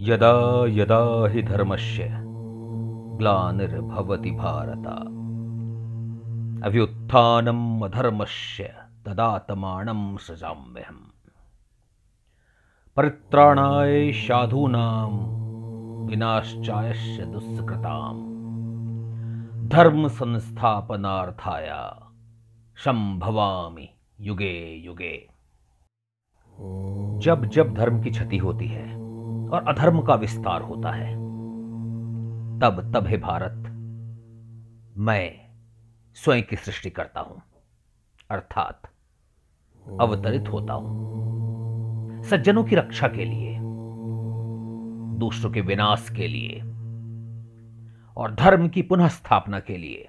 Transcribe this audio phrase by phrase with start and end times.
[0.00, 2.08] यदा यदा हि धर्मस्य
[3.18, 4.86] ग्लानिर्भवति भारत।
[6.66, 8.74] अभ्युत्थानम् अधर्मस्य
[9.06, 11.30] तदातमानं सृजाम्यहम्।
[12.96, 15.10] परित्राणाय साधूनां
[16.06, 18.38] विनाश्चायस्य दुष्कृताम्
[19.68, 21.94] धर्म संस्थापनार्थाय
[22.76, 23.88] संभवामि
[24.20, 25.28] युगे युगे।
[27.18, 29.07] जब जब धर्म की क्षति होती है
[29.48, 31.14] और अधर्म का विस्तार होता है।
[32.60, 33.64] तब तब हे भारत,
[34.96, 35.40] मैं
[36.16, 37.42] स्वयं की सृष्टि करता हूँ,
[38.30, 38.82] अर्थात
[40.00, 43.58] अवतरित होता हूँ। सज्जनों की रक्षा के लिए,
[45.18, 46.60] दूसरों के विनाश के लिए
[48.16, 50.08] और धर्म की पुनः स्थापना के लिए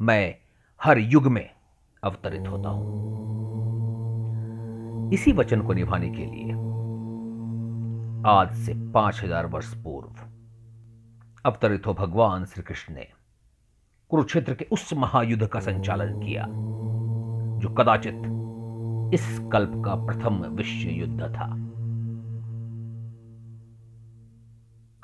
[0.00, 0.34] मैं
[0.80, 1.50] हर युग में
[2.02, 3.08] अवतरित होता हूँ।
[5.12, 6.52] इसी वचन को निभाने के लिए
[8.26, 10.08] आज से पाँच हज़ार वर्ष पूर्व।
[11.44, 13.06] अवतरित हो भगवान श्री कृष्ण ने
[14.10, 16.44] कुरुक्षेत्र के उस महायुद्ध का संचालन किया,
[17.60, 21.46] जो कदाचित इस कल्प का प्रथम विश्व युद्ध था।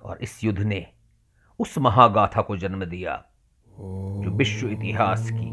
[0.02, 0.86] और इस युद्ध ने
[1.60, 3.16] उस महागाथा को जन्म दिया,
[3.76, 5.50] जो विश्व इतिहास की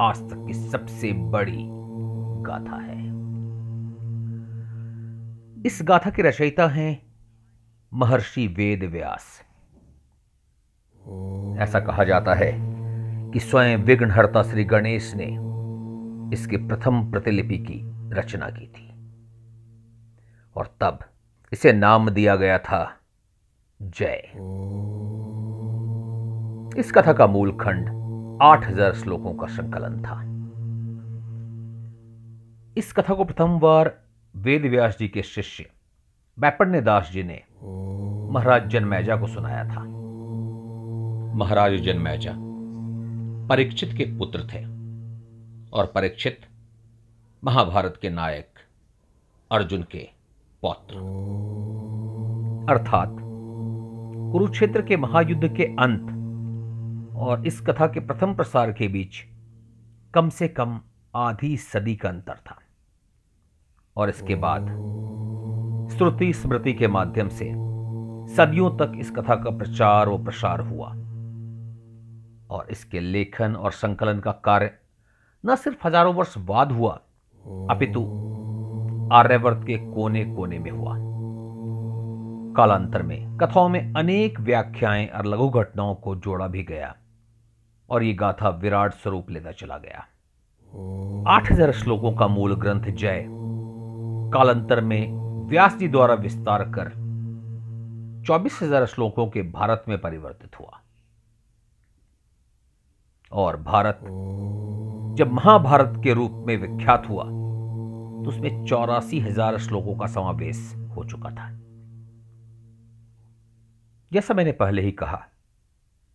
[0.00, 1.64] आज तक की सबसे बड़ी
[2.42, 3.04] गाथा है।
[5.66, 7.05] इस गाथा के रचयिता हैं
[7.92, 9.24] महर्षि वेद व्यास।
[11.62, 12.50] ऐसा कहा जाता है
[13.32, 15.26] कि स्वयं विघ्नहर्ता श्री गणेश ने
[16.34, 17.80] इसके प्रथम प्रतिलिपि की
[18.12, 18.88] रचना की थी।
[20.56, 20.98] और तब
[21.52, 22.80] इसे नाम दिया गया था
[23.80, 24.22] जय।
[26.80, 27.88] इस कथा का मूल खंड
[28.42, 30.20] आठ हज़ार श्लोकों का संकलन था।
[32.76, 33.94] इस कथा को प्रथम बार
[34.34, 35.66] वेद व्यास जी के शिष्य
[36.38, 37.42] बैपण्य दास जी ने
[38.32, 39.82] महाराज जनमैजा को सुनाया था।
[41.36, 42.32] महाराज जनमैजा
[43.48, 44.60] परीक्षित के पुत्र थे
[45.70, 46.40] और परीक्षित
[47.44, 48.58] महाभारत के नायक
[49.50, 50.08] अर्जुन के
[50.62, 50.96] पौत्र।
[52.70, 53.16] अर्थात
[54.32, 59.24] कुरुक्षेत्र के महायुद्ध के अंत और इस कथा के प्रथम प्रसार के बीच
[60.14, 60.80] कम से कम
[61.14, 62.58] आधी सदी का अंतर था
[63.96, 64.68] और इसके बाद
[65.96, 67.44] श्रुति स्मृति के माध्यम से
[68.36, 70.88] सदियों तक इस कथा का प्रचार व प्रसार हुआ।
[72.50, 74.70] और इसके लेखन और संकलन का कार्य
[75.44, 76.92] न सिर्फ़ हज़ारों वर्ष बाद हुआ,
[77.70, 78.02] अपितु
[79.12, 80.94] आर्यवर्त के कोने कोने में हुआ।
[82.56, 86.94] कालांतर में कथाओं में अनेक व्याख्याएँ और लघु घटनाओं को जोड़ा भी गया
[87.88, 90.06] और ये गाथा विराट स्वरूप लेता चला गया।
[91.28, 93.24] आठ हज़ार श्लोकों का मूल ग्रंथ जय
[94.32, 96.88] कालांतर में व्यास जी द्वारा विस्तार कर
[98.26, 100.80] चौबीस हज़ार श्लोकों के भारत में परिवर्तित हुआ।
[103.32, 104.00] और भारत
[105.18, 111.04] जब महाभारत के रूप में विख्यात हुआ तो उसमें चौरासी हज़ार श्लोकों का समावेश हो
[111.04, 111.48] चुका था।
[114.12, 115.22] जैसा मैंने पहले ही कहा,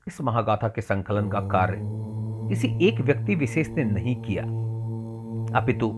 [0.08, 1.80] इस महागाथा के संकलन का कार्य
[2.50, 4.44] किसी एक व्यक्ति विशेष ने नहीं किया।
[5.60, 5.92] अपितु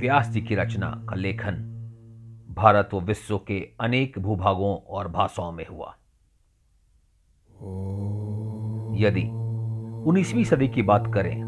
[0.00, 1.66] व्यास जी की रचना का लेखन
[2.50, 5.94] भारत व विश्व के अनेक भूभागों और भाषाओं में हुआ।
[8.98, 9.22] यदि
[10.06, 11.40] 19वीं सदी की बात करें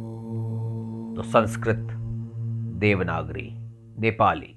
[1.16, 1.88] तो संस्कृत,
[2.80, 3.48] देवनागरी,
[4.00, 4.54] नेपाली,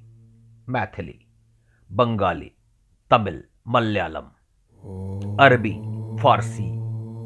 [0.70, 1.20] मैथिली,
[1.90, 2.52] बंगाली,
[3.12, 4.28] तमिल, मलयालम,
[5.44, 5.74] अरबी,
[6.22, 6.70] फारसी,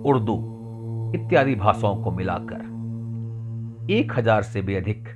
[0.09, 0.37] उर्दू
[1.15, 2.67] इत्यादि भाषाओं को मिलाकर
[3.91, 5.07] एक हज़ार से भी अधिक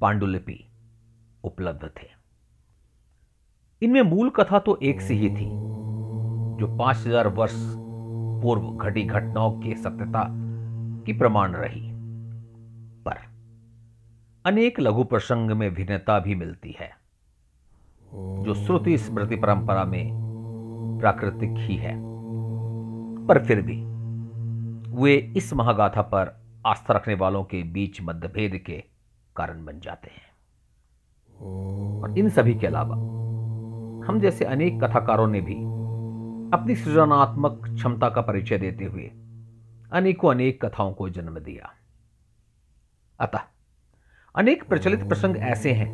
[0.00, 0.64] पांडुलिपि
[1.44, 2.17] उपलब्ध थे।
[3.82, 5.48] इनमें मूल कथा तो एक सी ही थी,
[6.58, 7.54] जो पाँच हज़ार वर्ष
[8.42, 10.24] पूर्व घटी घटनाओं की सत्यता
[11.06, 11.80] की प्रमाण रही।
[13.04, 13.18] पर
[14.44, 16.90] अनेक लघु प्रसंग में भिन्नता भी मिलती है,
[18.12, 21.94] जो श्रुति स्मृति परंपरा में प्राकृतिक ही है।
[23.26, 23.76] पर फिर भी
[25.02, 26.34] वे इस महागाथा पर
[26.66, 28.82] आस्था रखने वालों के बीच मतभेद के
[29.36, 30.26] कारण बन जाते हैं।
[32.00, 32.96] और इन सभी के अलावा
[34.08, 35.54] हम जैसे अनेक कथाकारों ने भी
[36.54, 39.10] अपनी सृजनात्मक क्षमता का परिचय देते हुए
[39.92, 41.70] अनेकों अनेक कथाओं को जन्म दिया।
[43.20, 43.40] अतः
[44.34, 45.90] अनेक प्रचलित प्रसंग ऐसे हैं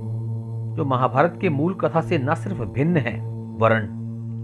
[0.77, 3.21] जो महाभारत के मूल कथा से न सिर्फ़ भिन्न हैं
[3.59, 3.89] वरण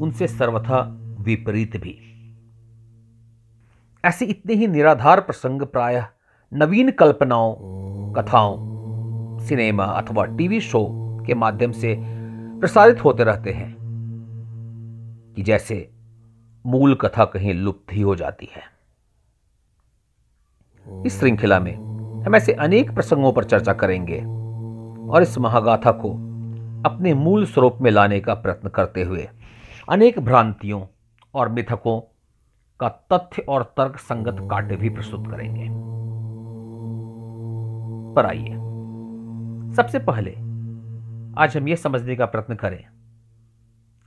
[0.00, 0.81] उनसे सर्वथा
[1.20, 1.99] विपरीत भी।
[4.05, 6.06] ऐसे इतने ही निराधार प्रसंग प्रायः
[6.52, 7.55] नवीन कल्पनाओं,
[8.12, 8.56] कथाओं,
[9.38, 10.87] सिनेमा अथवा टीवी शो
[11.26, 12.19] के माध्यम से
[12.61, 13.77] प्रसारित होते रहते हैं
[15.37, 15.91] कि जैसे
[16.67, 18.62] मूल कथा कहीं लुप्त ही हो जाती है।
[21.07, 21.75] इस श्रृंखला में
[22.27, 24.19] हम ऐसे अनेक प्रसंगों पर चर्चा करेंगे
[25.12, 26.11] और इस महागाथा को
[26.89, 29.29] अपने मूल स्वरूप में लाने का प्रयत्न करते हुए
[29.89, 30.87] अनेक भ्रांतियों
[31.35, 32.01] और मिथकों
[32.81, 35.69] का तथ्य और तर्क संगत काटे भी प्रस्तुत करेंगे।
[38.15, 38.55] पर आइए,
[39.75, 40.50] सबसे पहले
[41.38, 42.85] आज हम यह समझने का प्रयत्न करें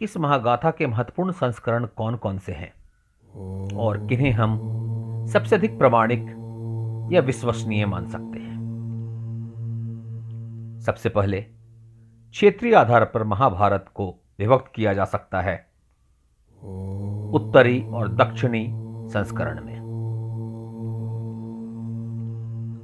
[0.01, 2.73] इस महागाथा के महत्वपूर्ण संस्करण कौन कौन से हैं
[3.77, 4.59] और किन्हें हम
[5.27, 6.25] सबसे अधिक प्रमाणिक
[7.13, 8.53] या विश्वसनीय मान सकते हैं।
[10.85, 11.41] सबसे पहले,
[12.31, 15.67] क्षेत्रीय आधार पर महाभारत को विभक्त किया जा सकता है
[17.33, 18.67] उत्तरी और दक्षिणी
[19.09, 19.79] संस्करण में।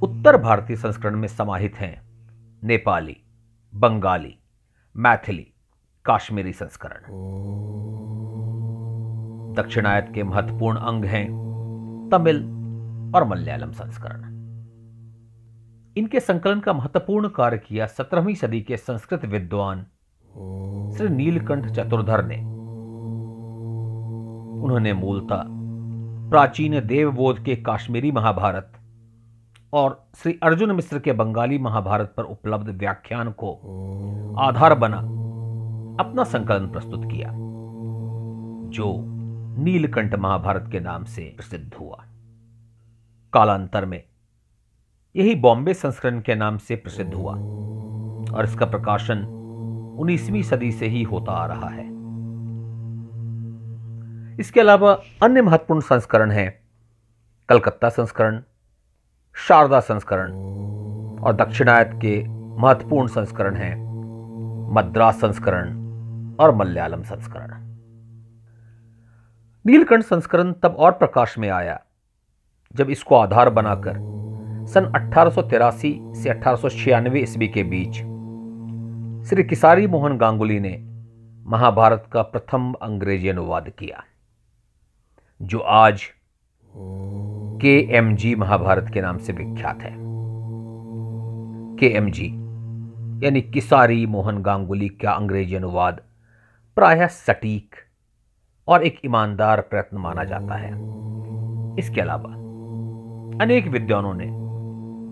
[0.02, 2.02] उत्तर भारतीय संस्करण में समाहित हैं
[2.64, 3.22] नेपाली
[3.74, 4.38] बंगाली
[4.96, 5.52] मैथिली
[6.04, 7.02] काश्मीरी संस्करण।
[9.54, 11.26] दक्षिणायत के महत्वपूर्ण अंग हैं
[12.12, 12.42] तमिल
[13.16, 14.22] और मलयालम संस्करण।
[15.96, 19.82] इनके संकलन का महत्वपूर्ण कार्य किया सत्रहवीं सदी के संस्कृत विद्वान
[20.96, 22.38] श्री नीलकंठ चतुर्धर ने।
[24.62, 25.44] उन्होंने मूलतः
[26.30, 28.72] प्राचीन देवबोध के काश्मीरी महाभारत
[29.72, 33.52] और श्री अर्जुन मिश्र के बंगाली महाभारत पर उपलब्ध व्याख्यान को
[34.38, 34.96] आधार बना
[36.04, 37.30] अपना संकलन प्रस्तुत किया
[38.70, 38.92] जो
[39.62, 42.04] नीलकंठ महाभारत के नाम से प्रसिद्ध हुआ।
[43.32, 44.02] कालांतर में
[45.16, 47.34] यही बॉम्बे संस्करण के नाम से प्रसिद्ध हुआ
[48.34, 49.24] और इसका प्रकाशन
[49.98, 51.88] 19वीं सदी से ही होता आ रहा है।
[54.40, 54.92] इसके अलावा
[55.22, 56.60] अन्य महत्वपूर्ण संस्करण हैं
[57.48, 58.42] कलकत्ता संस्करण
[59.36, 60.32] शारदा संस्करण
[61.24, 62.22] और दक्षिणायत के
[62.56, 63.74] महत्वपूर्ण संस्करण हैं
[64.74, 65.70] मद्रास संस्करण
[66.40, 67.54] और मलयालम संस्करण।
[69.64, 71.78] नीलकंठ संस्करण तब और प्रकाश में आया
[72.74, 73.96] जब इसको आधार बनाकर
[74.66, 77.96] सन 1883 से अठारह ईस्वी के बीच
[79.28, 80.76] श्री किसारी मोहन गांगुली ने
[81.46, 84.02] महाभारत का प्रथम अंग्रेज़ी अनुवाद किया,
[85.40, 86.02] जो आज
[87.60, 89.92] के एम जी महाभारत के नाम से विख्यात है।
[91.78, 92.26] के एम जी,
[93.24, 96.00] यानी किसारी मोहन गांगुली का अंग्रेज़ी अनुवाद
[96.76, 97.74] प्रायः सटीक
[98.68, 100.70] और एक ईमानदार प्रयत्न माना जाता है।
[101.78, 102.32] इसके अलावा
[103.44, 104.30] अनेक विद्वानों ने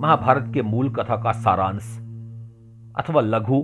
[0.00, 1.96] महाभारत के मूल कथा का सारांश
[2.96, 3.62] अथवा लघु,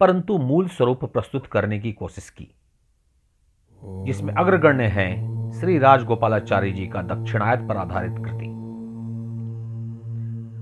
[0.00, 2.48] परंतु मूल स्वरूप प्रस्तुत करने की कोशिश की,
[3.82, 5.10] जिसमें अग्रगण्य है
[5.52, 8.46] श्री राजगोपालाचार्य जी का दक्षिणायत पर आधारित कृति।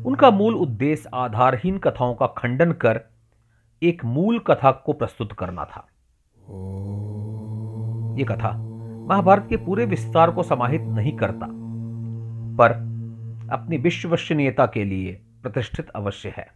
[0.08, 3.00] उनका मूल उद्देश्य आधारहीन कथाओं का खंडन कर
[3.82, 5.86] एक मूल कथा को प्रस्तुत करना था।
[8.18, 8.52] यह कथा
[9.08, 11.46] महाभारत के पूरे विस्तार को समाहित नहीं करता,
[12.56, 12.72] पर
[13.52, 16.46] अपनी विश्वसनीयता के लिए प्रतिष्ठित अवश्य है।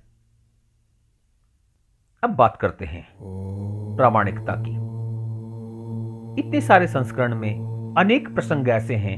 [2.22, 3.06] अब बात करते हैं
[3.96, 4.74] प्रामाणिकता की।
[6.40, 9.16] इतने सारे संस्करण में अनेक प्रसंग ऐसे हैं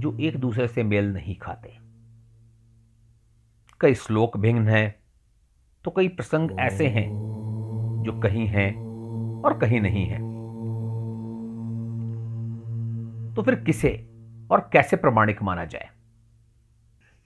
[0.00, 1.78] जो एक दूसरे से मेल नहीं खाते।
[3.80, 4.94] कई श्लोक भिन्न हैं
[5.84, 7.08] तो कई प्रसंग ऐसे हैं
[8.06, 8.74] जो कहीं हैं
[9.42, 10.20] और कहीं नहीं हैं।
[13.36, 14.08] तो फिर किसे
[14.50, 15.88] और कैसे प्रमाणिक माना जाए?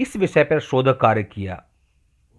[0.00, 1.64] इस विषय पर शोध कार्य किया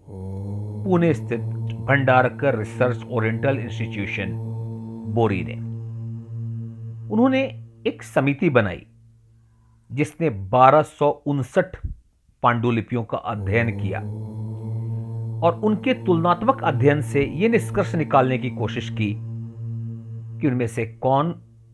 [0.08, 1.40] पुणे स्थित
[1.86, 4.32] भंडारकर रिसर्च ओरिएंटल इंस्टीट्यूशन,
[5.06, 5.54] बोरी ने।
[7.12, 8.86] उन्होंने एक समिति बनाई,
[9.90, 10.82] जिसने बारह
[12.42, 14.00] पांडुलिपियों का अध्ययन किया
[15.40, 19.12] और उनके तुलनात्मक अध्ययन से यह निष्कर्ष निकालने की कोशिश की
[20.40, 21.30] कि उनमें से कौन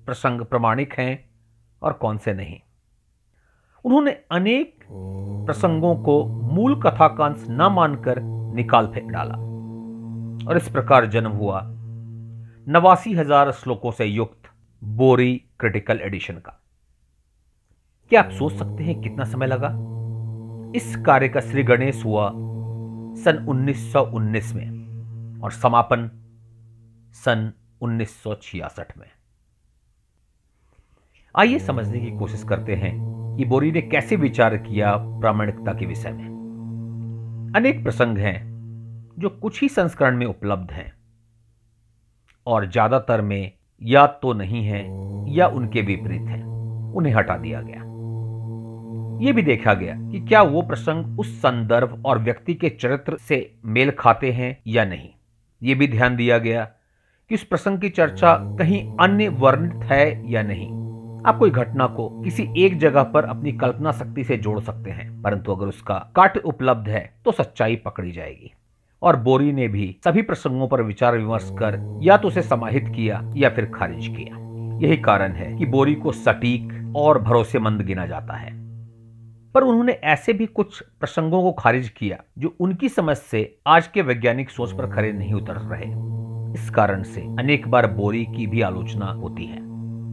[0.06, 1.24] प्रसंग प्रमाणिक हैं
[1.82, 2.58] और कौन से नहीं।
[3.84, 4.84] उन्होंने अनेक
[5.46, 8.20] प्रसंगों को मूल कथाकांश न मानकर
[8.54, 9.34] निकाल फेंक डाला
[10.46, 11.60] और इस प्रकार जन्म हुआ।
[12.66, 14.41] नवासी हज़ार श्लोकों से युक्त
[14.82, 16.60] बोरी क्रिटिकल एडिशन का।
[18.10, 19.68] क्या आप सोच सकते हैं कितना समय लगा?
[20.76, 22.30] इस कार्य का श्री गणेश हुआ
[23.14, 26.10] सन 1919 में और समापन
[27.14, 29.10] सन 1966 में।
[31.36, 32.92] आइए समझने की कोशिश करते हैं
[33.36, 38.36] कि बोरी ने कैसे विचार किया प्रामाणिकता के विषय में। अनेक प्रसंग हैं
[39.18, 40.92] जो कुछ ही संस्करण में उपलब्ध हैं
[42.46, 44.82] और ज़्यादातर में या तो नहीं है
[45.34, 46.42] या उनके विपरीत है।
[46.94, 47.80] उन्हें हटा दिया गया।
[49.22, 53.54] यह भी देखा गया कि क्या वो प्रसंग उस संदर्भ और व्यक्ति के चरित्र से
[53.64, 55.08] मेल खाते हैं या नहीं।
[55.62, 56.64] यह भी ध्यान दिया गया
[57.30, 60.70] कि उस प्रसंग की चर्चा कहीं अन्य वर्णित है या नहीं।
[61.26, 65.22] आप कोई घटना को किसी एक जगह पर अपनी कल्पना शक्ति से जोड़ सकते हैं,
[65.22, 68.52] परंतु अगर उसका काट उपलब्ध है तो सच्चाई पकड़ी जाएगी।
[69.02, 73.22] और बोरी ने भी सभी प्रसंगों पर विचार विमर्श कर या तो उसे समाहित किया
[73.36, 74.38] या फिर खारिज किया।
[74.82, 78.50] यही कारण है कि बोरी को सटीक और भरोसेमंद गिना जाता है।
[79.52, 84.02] पर उन्होंने ऐसे भी कुछ प्रसंगों को खारिज किया जो उनकी समझ से आज के
[84.02, 85.90] वैज्ञानिक सोच पर खड़े नहीं उतर रहे।
[86.54, 89.58] इस कारण से अनेक बार बोरी की भी आलोचना होती है।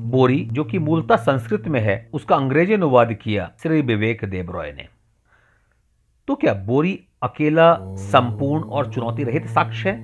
[0.10, 4.88] बोरी जो कि मूलतः संस्कृत में है उसका अंग्रेज़ी अनुवाद किया श्री विवेक देबरॉय ने।
[6.30, 10.04] तो क्या बोरी अकेला, संपूर्ण और चुनौती रहित साक्ष्य है?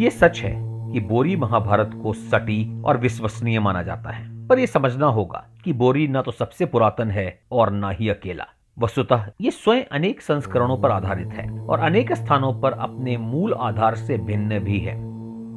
[0.00, 0.52] ये सच है
[0.92, 5.72] कि बोरी महाभारत को सटीक और विश्वसनीय माना जाता है। पर यह समझना होगा कि
[5.72, 8.44] बोरी न तो सबसे पुरातन है और न ही अकेला।
[8.78, 13.94] वस्तुतः ये स्वयं अनेक संस्करणों पर आधारित है और अनेक स्थानों पर अपने मूल आधार
[13.94, 14.94] से भिन्न भी है।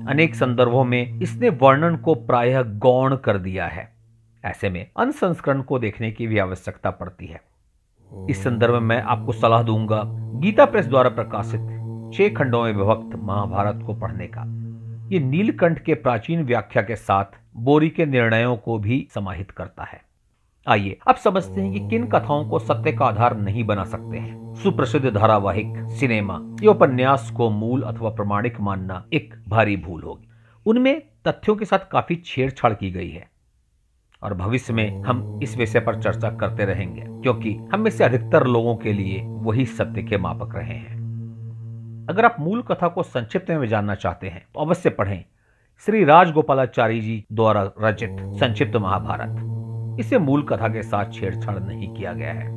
[0.07, 3.93] अनेक संदर्भों में इसने वर्णन को प्रायः गौण कर दिया है।
[4.45, 7.41] ऐसे में अन्य संस्करण को देखने की भी आवश्यकता पड़ती है।
[8.29, 10.03] इस संदर्भ में मैं आपको सलाह दूँगा
[10.39, 11.61] गीता प्रेस द्वारा प्रकाशित
[12.13, 14.41] छह खंडों में विभक्त महाभारत को पढ़ने का।
[15.11, 20.01] ये नीलकंठ के प्राचीन व्याख्या के साथ बोरी के निर्णयों को भी समाहित करता है।
[20.67, 24.55] आइए, अब समझते हैं कि किन कथाओं को सत्य का आधार नहीं बना सकते हैं।
[24.55, 30.27] सुप्रसिद्ध धारावाहिक, सिनेमा, या उपन्यास को मूल अथवा प्रमाणिक मानना एक भारी भूल होगी।
[30.65, 33.32] उनमें तथ्यों के साथ काफ़ी छेड़छाड़ की गई है।
[34.23, 38.47] और भविष्य में हम इस विषय पर चर्चा करते रहेंगे क्योंकि हम में से अधिकतर
[38.47, 41.01] लोगों के लिए वही सत्य के मापक रहे हैं।
[42.09, 45.23] अगर आप मूल कथा को संक्षिप्त में जानना चाहते हैं तो अवश्य पढ़ें।
[45.87, 52.13] श्री राजगोपालाचारी जी द्वारा रचित संक्षिप्त महाभारत। इसे मूल कथा के साथ छेड़छाड़ नहीं किया
[52.13, 52.51] गया है।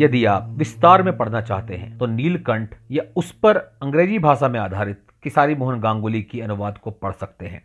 [0.00, 4.58] यदि आप विस्तार में पढ़ना चाहते हैं तो नीलकंठ या उस पर अंग्रेज़ी भाषा में
[4.60, 7.62] आधारित किसारी मोहन गांगुली की अनुवाद को पढ़ सकते हैं।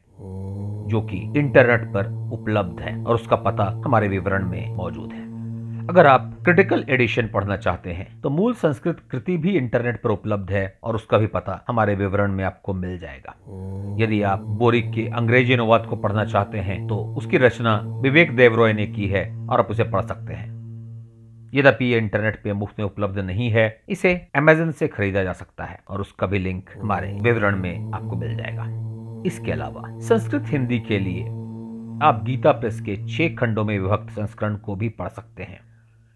[0.89, 5.27] जो कि इंटरनेट पर उपलब्ध है और उसका पता हमारे विवरण में मौजूद है।
[5.88, 10.51] अगर आप क्रिटिकल एडिशन पढ़ना चाहते हैं तो मूल संस्कृत कृति भी इंटरनेट पर उपलब्ध
[10.51, 13.36] है और उसका भी पता हमारे विवरण में आपको मिल जाएगा।
[14.00, 18.74] यदि आप बोरिक के अंग्रेज़ी अनुवाद को पढ़ना चाहते हैं तो उसकी रचना विवेक देवरॉय
[18.74, 20.48] ने की है और आप उसे पढ़ सकते हैं।
[21.53, 25.63] यद्यपि ये इंटरनेट पे मुफ़्त में उपलब्ध नहीं है, इसे अमेजन से खरीदा जा सकता
[25.63, 28.63] है और उसका भी लिंक हमारे विवरण में आपको मिल जाएगा।
[29.26, 31.24] इसके अलावा, संस्कृत हिंदी के लिए,
[32.04, 35.60] आप गीता प्रेस के छह खंडों में विभक्त संस्करण को भी पढ़ सकते हैं।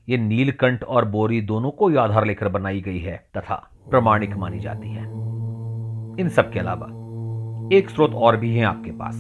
[0.10, 4.90] ये नीलकंठ और बोरी दोनों को आधार लेकर बनाई गई है तथा प्रमाणिक मानी जाती
[4.90, 5.04] है।
[6.20, 6.88] इन सब के अलावा,
[7.78, 9.16] एक स्रोत और भी है आपके पास।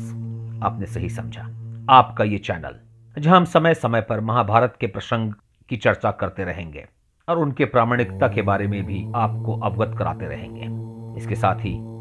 [0.63, 1.41] आपने सही समझा।
[1.89, 2.79] आपका ये चैनल,
[3.21, 5.33] जहाँ हम समय समय पर महाभारत के प्रसंग
[5.69, 6.85] की चर्चा करते रहेंगे
[7.29, 11.92] और उनके प्रामाणिकता के बारे में भी आपको अवगत कराते रहेंगे। इसके साथ ही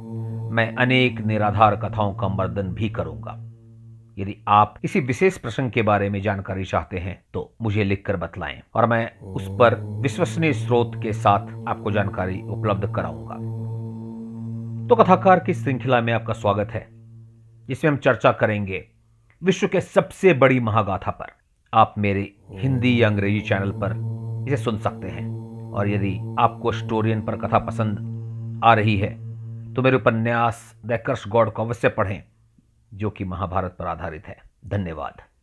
[0.53, 3.33] मैं अनेक निराधार कथाओं का मर्दन भी करूँगा।
[4.19, 8.61] यदि आप किसी विशेष प्रसंग के बारे में जानकारी चाहते हैं तो मुझे लिखकर बतलाएँ
[8.75, 13.35] और मैं उस पर विश्वसनीय स्रोत के साथ आपको जानकारी उपलब्ध कराऊँगा।
[14.89, 16.87] तो कथाकार की श्रृंखला में आपका स्वागत है,
[17.69, 18.85] जिसमें हम चर्चा करेंगे
[19.43, 21.33] विश्व के सबसे बड़ी महागाथा पर।
[21.73, 25.27] आप मेरे हिंदी या अंग्रेज़ी चैनल पर इसे सुन सकते हैं
[25.73, 29.22] और यदि आपको स्टोरियन पर कथा पसंद आ रही है
[29.77, 30.93] तो मेरे उपन्यास द
[31.29, 32.25] गॉड को अवश्य पढ़ें,
[32.95, 35.23] जो कि महाभारत पर आधारित है। धन्यवाद।